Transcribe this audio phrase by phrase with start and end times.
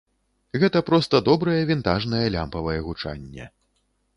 [0.61, 3.45] Гэта проста добрае вінтажнае лямпавае гучанне.